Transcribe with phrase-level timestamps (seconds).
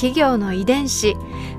[0.00, 1.14] 企業の遺伝子。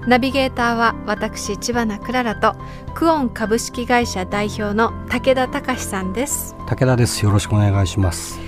[0.08, 2.56] ナビゲーターは私千葉なクララと
[2.96, 6.56] クオン株式会社代表の武田隆さんです。
[6.68, 7.24] 武田です。
[7.24, 8.40] よろしくお願いします。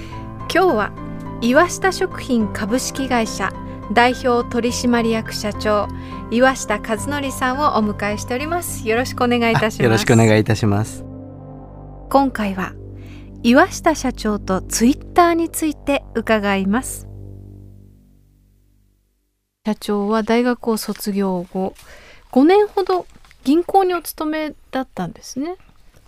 [0.52, 0.92] 今日は
[1.42, 3.54] 岩下食品株式会社
[3.92, 5.88] 代表取締役社長
[6.32, 8.90] 岩下和則さんをお迎えしております。
[8.90, 9.84] よろしくお願いいたします。
[9.84, 11.06] よろしくお願いいたします。
[12.10, 12.74] 今回は
[13.44, 17.13] 岩下社長とツイッターについて伺います
[19.66, 21.74] 社長は大学を卒業後
[22.34, 23.08] 5年ほど
[23.46, 25.56] 銀行にお勤めだったんですね。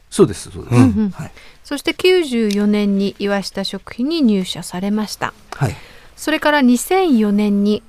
[0.09, 1.09] そうですそうです、うんうん。
[1.11, 1.31] はい、
[1.63, 5.33] そして94年に岩下食品に入社されました。
[5.53, 5.75] はい、
[6.17, 7.81] それから2004年に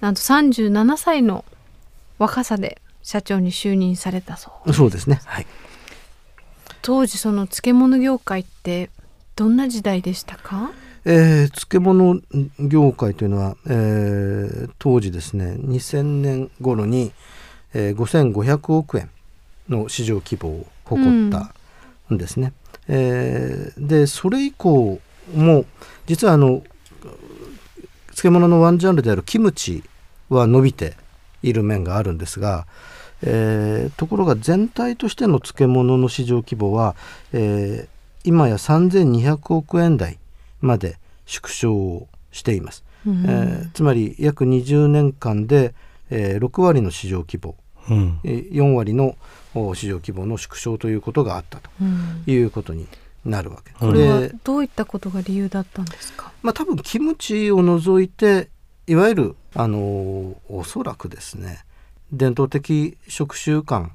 [0.00, 1.44] なんと37歳の
[2.18, 4.72] 若さで社長に就任されたそう。
[4.72, 5.20] そうですね。
[5.24, 5.46] はい。
[6.82, 8.90] 当時その漬物業界って
[9.36, 10.72] どんな時代でしたか？
[11.04, 12.20] えー、漬物
[12.60, 17.12] 業界というのは、えー当時ですね2000年頃に、
[17.74, 19.10] えー、5500億円
[19.68, 21.52] の市場規模を誇った
[22.12, 22.52] んですね。
[22.88, 25.00] えーでそれ以降
[25.34, 25.64] も
[26.06, 26.62] 実はあの
[28.10, 29.82] 漬物のワンジャンルであるキムチ
[30.28, 30.94] は伸びて
[31.42, 32.66] いる面があるんですが、
[33.22, 36.94] えーところが全体としての漬物の市場規模は、
[37.32, 37.92] えー
[38.24, 40.16] 今や3200億円台
[40.62, 43.24] まで縮小をしています、うん。
[43.26, 45.74] えーつまり約20年間で、
[46.10, 47.56] えー6割の市場規模。
[47.90, 48.20] うん。
[48.24, 49.16] えー4割の
[49.54, 52.22] お市場規模の縮小ということがあったとうん。
[52.26, 52.86] いうことに
[53.24, 56.32] なるわけ、うんこれはで、どういったことが理由だったんですか？
[56.42, 58.48] まあ、多分キムチを除いて
[58.86, 61.64] いわゆるあのーおそらくですね
[62.12, 63.90] 伝統的食習慣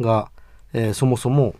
[0.00, 0.30] が、
[0.72, 1.54] えーそもそも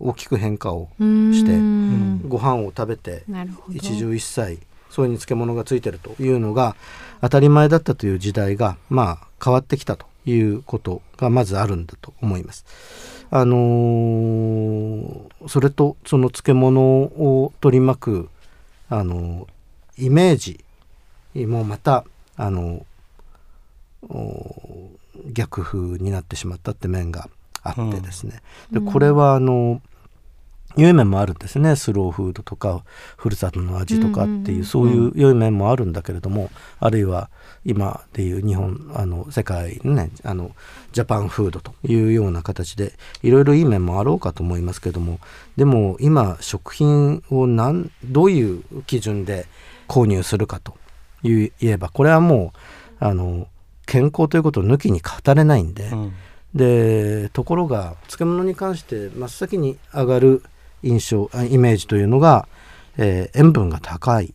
[0.00, 1.34] 大きく変化をうーん。
[1.34, 3.22] してご飯を食べて
[3.72, 4.58] 一汁一菜
[4.90, 6.74] それに漬物がついてるというのが
[7.20, 12.64] 当たり前だったという時代がまあ変わってきたということがまずあるんだと思います。
[13.30, 18.28] あのーそれとその漬物を取り巻く
[18.88, 19.46] あの
[19.96, 20.64] イメージ
[21.46, 22.04] もまた
[22.36, 22.84] あの
[24.08, 24.90] お
[25.32, 27.28] 逆風になってしまったって面が
[27.62, 28.40] あってですね、
[28.72, 29.82] でこれはあの
[30.76, 32.84] 良い面もあるんですねスローフードとか
[33.16, 37.30] ふるさとの味とかっていう,、そういう良い面もあるんだけれども、あるいは
[37.64, 40.52] 今でいう日本あの世界のねあの
[40.92, 45.18] ジャパンフードというような形でいろいろいい面もあろうかと思いますけども
[45.56, 49.46] でも今食品をなんどういう基準で
[49.88, 50.74] 購入するかと
[51.22, 52.52] 言えばこれはも
[53.00, 53.48] うあの
[53.86, 55.88] 健康ということを抜きに語れないんで。
[55.88, 56.12] うん
[56.54, 60.42] でところが漬物に関して真っ先に上がる
[60.82, 62.46] 印象あイメージというのが、
[62.96, 64.34] えー塩分が高い、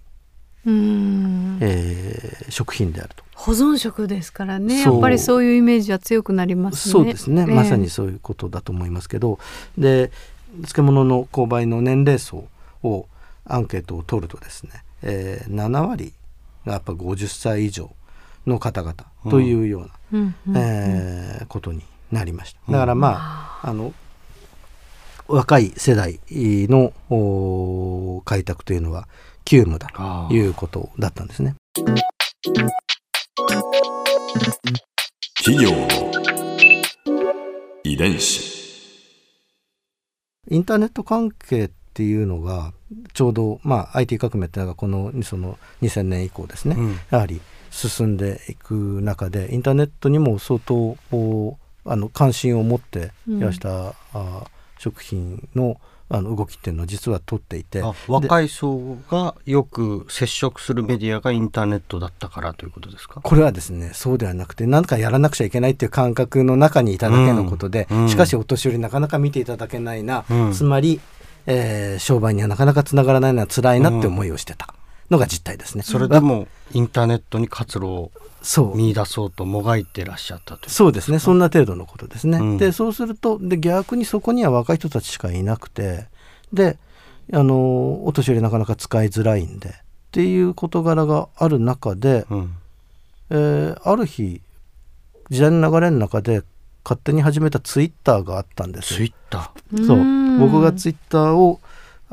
[0.66, 1.58] うーん。
[1.62, 3.24] えー食品であると。
[3.36, 4.82] 保存食ですからね。
[4.82, 6.92] やっぱりそういうイメージは強くなりますね。
[6.92, 7.54] そうですね、ええ。
[7.54, 9.40] まさにそういうことだと思いますけど。
[9.78, 10.12] で
[10.58, 12.48] 漬物の購買の年齢層
[12.82, 13.08] を
[13.46, 16.14] アンケートを取るとですね、えー7割
[16.66, 17.92] がやっぱ50歳以上
[18.48, 18.96] の方々
[19.30, 22.72] というような、うんうんえーことになりました。
[22.72, 23.94] だからまあ,、あの
[25.28, 29.08] 若い世代のお開拓というのは
[29.44, 31.56] 急務だあということだったんですね。
[35.44, 35.88] 企業の
[37.84, 38.56] 遺伝子。
[40.50, 42.74] インターネット関係っていうのが
[43.14, 54.46] ちょうど、まあ、IT 革命っていうのがこのその2000年以降ですね、うんやはり進んでいく中でインターネットにも相当おあの関心を持っていらした、あ
[54.86, 57.82] 食品のあの動きっていうのを実は取っていて。
[57.82, 63.22] あ若い層がよく接触するメディアがインターネットだったからということですか？
[63.22, 68.10] これはですねそうではなくて何かやらなくちゃいけないっていう感覚の中にいただけのことで、うんうん。
[68.10, 70.54] しかしお年寄りなかなか見ていただけないな、うん。
[70.54, 71.02] つまり、
[71.48, 74.76] えー商売にはなかなかつながらないのは辛いなって思いをしてた
[75.10, 75.84] のが実態ですね。
[75.84, 78.12] それでもインターネットに活路を
[78.42, 78.78] そう。
[78.78, 80.66] 見出そうともがいてらっしゃったと。
[80.66, 81.20] いうそうですね。
[81.20, 82.38] そんな程度のことですね。
[82.38, 82.58] うん。
[82.58, 86.06] でそうするとで逆にそこには若い人たちしかいなくて
[86.54, 86.78] で
[87.34, 89.72] あのお年寄りなかなか使いづらいんでっ
[90.12, 92.56] ていう事柄がある中で、うん。
[93.32, 94.42] えーある日
[95.32, 96.44] 時代の流れの中で
[96.84, 99.98] 勝手に始めたツイッターがあったんですツイッタそう。
[99.98, 100.40] うん。
[100.40, 101.60] 僕がツイッターを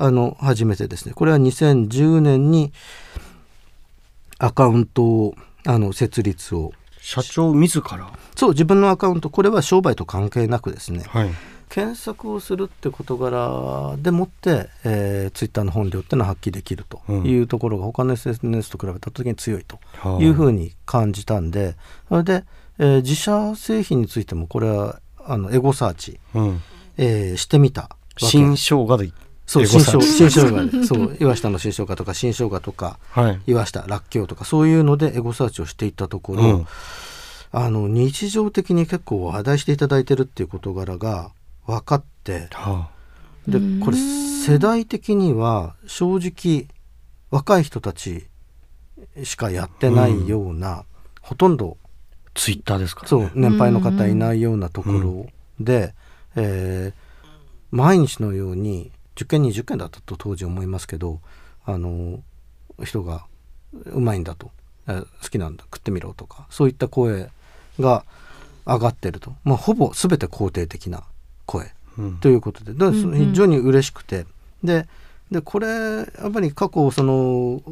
[0.02, 1.14] あの始めてですね。
[1.14, 2.72] これは2010年に
[4.38, 5.34] アカウントを
[5.64, 6.72] あの設立を。
[6.72, 8.12] ー社長自ら？
[8.34, 9.30] そう自分のアカウント。
[9.30, 11.04] これは商売と関係なくですね。
[11.06, 11.30] はい。
[11.68, 19.78] 検索をするって事柄でもって、えー、ツイッターの本領っていうのは発揮できるというところが他の SNS と比べた時に強いと
[20.20, 20.26] い。
[20.26, 21.76] うふうに感じたんで
[22.08, 22.44] それで、
[22.78, 26.62] えー自社製品についてもこれはあのエゴサーチ、うん。
[26.98, 29.12] えーしてみた新生姜で
[29.52, 30.84] そう新生新生姜で。
[30.84, 33.40] そう 岩下の新生姜とか新生姜とかはい。
[33.46, 36.66] 岩下らっきょうとかそういうのでエゴサーチをしていったところ、うん。
[37.52, 41.32] あの日常的に結構話題していただいてるっていう事柄が
[41.66, 42.88] 分かっては
[43.46, 46.66] でこれ世代的には正直
[47.30, 48.26] 若い人たち
[49.22, 50.84] しかやってないような、
[51.20, 51.88] ほとんどあ
[52.34, 53.08] ツイッターですからね。
[53.08, 55.26] そう年配の方いないようなところ
[55.60, 55.94] で、
[56.36, 57.12] えー
[57.72, 61.20] 毎日のように10件20件だったと当時思いますけど
[61.64, 62.20] あの
[62.84, 63.26] 人が
[63.86, 64.50] うまいんだと、
[64.88, 67.30] えー好きなんだ食ってみろとかそういった声
[67.80, 68.04] が
[68.66, 71.04] 上がってると、まあ、ほぼ全て肯定的な
[71.46, 72.18] 声うん。
[72.18, 72.72] ということで。
[72.72, 74.26] 非常に嬉しくて、
[74.62, 74.86] で
[75.30, 77.62] でこれやっぱり過去その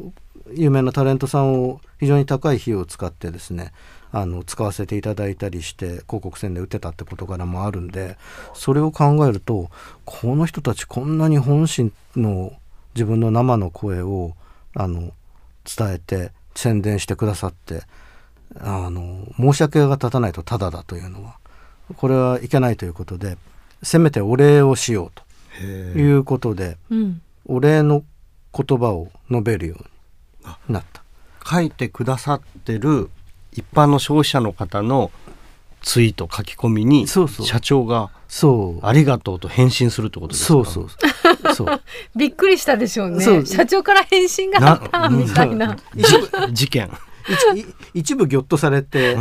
[0.53, 3.71] 有名なタレントさんを非常に高い費用を使ってですね
[4.11, 8.17] あの使わせていただいたりして広告宣伝打てたって事柄もあるんで
[8.53, 9.69] それを考えると
[10.05, 12.53] この人たちこんなに本心の
[12.93, 14.33] 自分の生の声を
[14.75, 15.11] あの
[15.63, 17.83] 伝えて宣伝してくださって
[18.59, 21.37] あの申し訳が立たないとただだというのは
[21.95, 23.37] これはいけないということで
[23.83, 25.11] せめてお礼をしよう
[25.59, 28.03] ということで、うんお礼の
[28.55, 31.01] 言葉を述べるようになった。
[31.43, 33.09] 書いてくださってる
[33.53, 35.11] 一般の消費者の方の
[35.81, 37.27] ツイート書き込みに社
[37.59, 38.85] 長がそう。
[38.85, 40.47] ありがとうと返信するってことですか？
[40.47, 41.53] そうそう。
[41.55, 41.81] そう
[42.15, 43.45] びっくりしたでしょうね。
[43.45, 45.75] 社長から返信があったみたいな。
[45.95, 46.03] じ
[46.53, 46.89] 事件。
[47.93, 49.13] 一部ぎょっとされて、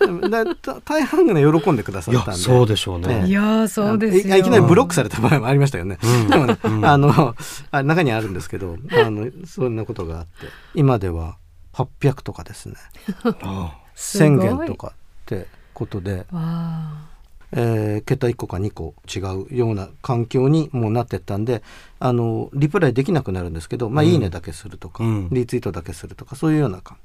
[0.00, 0.30] うん。
[0.30, 2.30] だた大半が喜んでくださいったんで。
[2.32, 3.20] やそうでしょうね。
[3.22, 3.28] ね。
[3.28, 4.36] いやーそうですよ。
[4.36, 5.98] いいきなりブロックされた場合もありましたよね。
[6.02, 6.28] うん。
[6.28, 6.84] でもね、うん。
[6.86, 7.34] あの
[7.70, 10.30] あ中にあるんですけどあのそんなことがあって。
[10.74, 11.36] 今では
[11.76, 12.76] 800とかですね。
[13.42, 14.92] あすごい1000件とかっ
[15.26, 17.06] てことで、わ
[17.52, 19.20] えー桁1個か2個違
[19.52, 21.62] うような環境にもうなってったんで
[22.00, 24.10] あのリプライできなくなるんですけど、まあ、うん。
[24.10, 25.28] いいねだけするとか、うん。
[25.30, 26.96] リツイートだけするとかそういうような感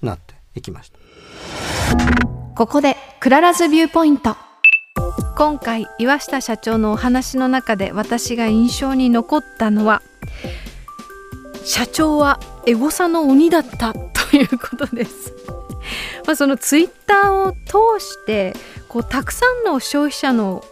[0.00, 0.98] じになっていきました。
[1.96, 4.36] ーここで Clara's Viewpoint。
[5.36, 10.02] 今回岩下社長のお話の中で私が印象に残ったのは
[11.64, 13.94] 社長はエゴサの鬼だった。
[13.94, 14.09] と
[14.40, 15.32] いうことです。
[16.26, 18.54] まあ、そのツイッターを通して
[18.88, 20.64] こうたくさんの消費者の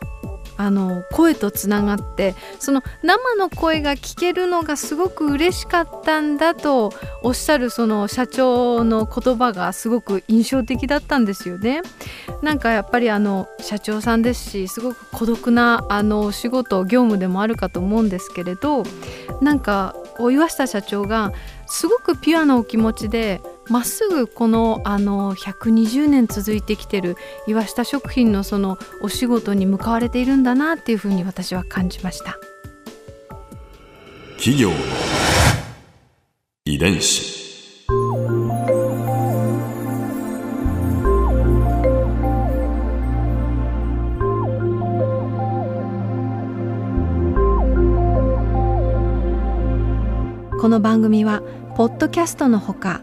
[0.60, 6.92] あの声とつながってその生の声が聞けるのがすごく嬉しかったんだと
[7.22, 11.80] おっしゃるその社長の言葉がすごく印象的だったんですよね。
[12.42, 18.82] なんかやっぱりあの社長さんですしすごく孤独なあのお仕事業務でもあるかと思うんですけれど
[19.40, 21.32] なんかお岩下社長が
[21.68, 32.38] すごくピュアなお気持ちでまっすぐこのあの120年続いてきてる岩下食品のそのお仕事に向かわれているんだなっていうふうに私は感じました。
[34.38, 34.76] 企業の
[36.64, 37.38] 遺伝子
[50.60, 51.42] この番組は
[51.76, 53.02] ポッドキャストのほか